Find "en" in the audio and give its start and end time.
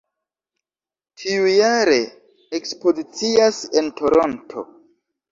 3.83-3.91